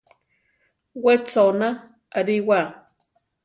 We 1.03 1.13
chona 1.29 1.69
ariwa. 2.19 2.59